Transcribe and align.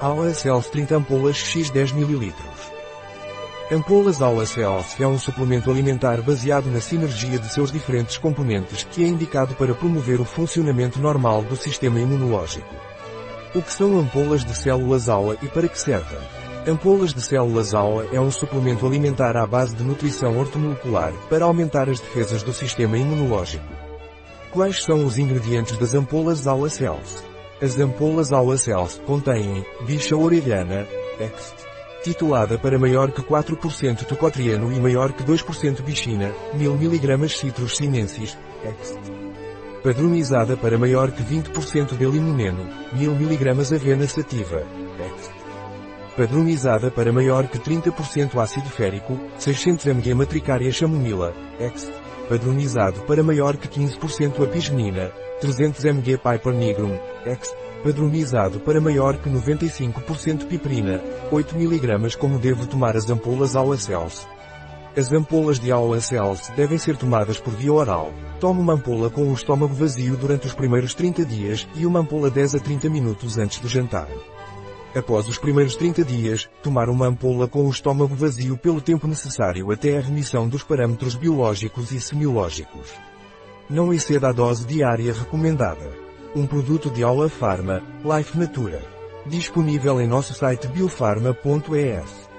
Aula 0.00 0.34
Cells 0.34 0.68
30 0.70 0.96
ampolas 0.96 1.36
x 1.36 1.70
10 1.70 1.92
ml. 1.92 2.34
Ampolas 3.70 4.20
Aula 4.20 4.44
Cells 4.44 5.00
é 5.00 5.06
um 5.06 5.18
suplemento 5.18 5.70
alimentar 5.70 6.20
baseado 6.20 6.66
na 6.66 6.80
sinergia 6.80 7.38
de 7.38 7.48
seus 7.48 7.70
diferentes 7.70 8.18
componentes 8.18 8.82
que 8.90 9.04
é 9.04 9.06
indicado 9.06 9.54
para 9.54 9.72
promover 9.72 10.20
o 10.20 10.24
funcionamento 10.24 10.98
normal 10.98 11.42
do 11.42 11.54
sistema 11.54 12.00
imunológico. 12.00 12.74
O 13.54 13.62
que 13.62 13.72
são 13.72 13.96
ampolas 13.96 14.44
de 14.44 14.56
células 14.56 15.08
AUA 15.08 15.36
e 15.40 15.46
para 15.46 15.68
que 15.68 15.78
servem? 15.78 16.18
Ampolas 16.66 17.14
de 17.14 17.22
células 17.22 17.72
AUA 17.72 18.08
é 18.12 18.20
um 18.20 18.32
suplemento 18.32 18.84
alimentar 18.84 19.36
à 19.36 19.46
base 19.46 19.76
de 19.76 19.84
nutrição 19.84 20.36
ortomolecular 20.36 21.12
para 21.30 21.44
aumentar 21.44 21.88
as 21.88 22.00
defesas 22.00 22.42
do 22.42 22.52
sistema 22.52 22.98
imunológico. 22.98 23.64
Quais 24.50 24.82
são 24.82 25.06
os 25.06 25.18
ingredientes 25.18 25.78
das 25.78 25.94
ampolas 25.94 26.48
AUA 26.48 26.68
Cells? 26.68 27.33
As 27.64 27.80
ampolas 27.80 28.30
Aula 28.30 28.58
Cells 28.58 29.00
contêm 29.06 29.64
bicha 29.86 30.14
orelhana, 30.14 30.86
ext, 31.18 31.54
titulada 32.02 32.58
para 32.58 32.78
maior 32.78 33.10
que 33.10 33.22
4% 33.22 34.04
tocotriano 34.04 34.70
e 34.70 34.78
maior 34.78 35.14
que 35.14 35.24
2% 35.24 35.80
bichina, 35.80 36.30
1000 36.52 36.74
mg 36.74 37.28
citrus 37.30 37.78
sinensis, 37.78 38.36
ext. 38.62 38.98
Padronizada 39.82 40.58
para 40.58 40.76
maior 40.76 41.10
que 41.10 41.22
20% 41.22 41.96
de 41.96 42.04
limoneno, 42.04 42.68
1000 42.92 43.10
mg 43.12 43.74
avena 43.74 44.06
sativa. 44.06 44.83
Padronizada 46.16 46.92
para 46.92 47.12
maior 47.12 47.48
que 47.48 47.58
30% 47.58 48.40
ácido 48.40 48.70
férico, 48.70 49.18
600 49.36 49.86
mg 49.86 50.14
matricária 50.14 50.70
chamomila, 50.70 51.34
ext. 51.58 51.90
Padronizado 52.28 53.00
para 53.00 53.22
maior 53.22 53.56
que 53.56 53.66
15% 53.66 54.44
apigenina, 54.44 55.10
300 55.40 55.84
mg 55.84 56.16
Piper 56.16 56.54
nigrum, 56.54 56.96
X, 57.26 57.52
padronizado 57.82 58.60
para 58.60 58.80
maior 58.80 59.16
que 59.16 59.28
95% 59.28 60.46
piperina, 60.46 61.02
8 61.32 61.56
mg 61.56 62.16
como 62.16 62.38
devo 62.38 62.66
tomar 62.66 62.96
as 62.96 63.10
ampolas 63.10 63.56
Aula. 63.56 63.76
As 64.96 65.12
ampolas 65.12 65.58
de 65.58 65.72
Aula 65.72 65.98
devem 66.56 66.78
ser 66.78 66.96
tomadas 66.96 67.38
por 67.38 67.52
via 67.52 67.72
oral. 67.72 68.12
Tome 68.38 68.60
uma 68.60 68.74
ampola 68.74 69.10
com 69.10 69.28
o 69.28 69.34
estômago 69.34 69.74
vazio 69.74 70.16
durante 70.16 70.46
os 70.46 70.54
primeiros 70.54 70.94
30 70.94 71.24
dias 71.24 71.66
e 71.74 71.84
uma 71.84 71.98
ampola 71.98 72.30
10 72.30 72.54
a 72.54 72.58
30 72.60 72.88
minutos 72.88 73.36
antes 73.36 73.58
do 73.58 73.68
jantar. 73.68 74.06
Após 74.94 75.26
os 75.28 75.38
primeiros 75.38 75.74
30 75.74 76.04
dias, 76.04 76.48
tomar 76.62 76.88
uma 76.88 77.06
ampola 77.06 77.48
com 77.48 77.66
o 77.66 77.70
estômago 77.70 78.14
vazio 78.14 78.56
pelo 78.56 78.80
tempo 78.80 79.08
necessário 79.08 79.72
até 79.72 79.98
a 79.98 80.00
remissão 80.00 80.48
dos 80.48 80.62
parâmetros 80.62 81.16
biológicos 81.16 81.90
e 81.90 82.00
semiológicos. 82.00 82.92
Não 83.68 83.92
exceda 83.92 84.28
a 84.28 84.32
dose 84.32 84.64
diária 84.64 85.12
recomendada. 85.12 85.90
Um 86.36 86.46
produto 86.46 86.90
de 86.90 87.02
Aula 87.02 87.28
Pharma, 87.28 87.82
Life 88.04 88.38
Natura. 88.38 88.82
Disponível 89.26 90.00
em 90.00 90.06
nosso 90.06 90.32
site 90.34 90.68
biofarma.es. 90.68 92.33